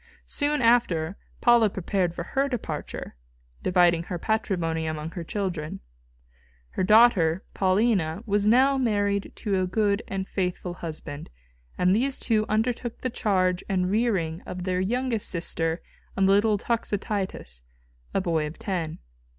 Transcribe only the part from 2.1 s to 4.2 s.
for her departure, dividing her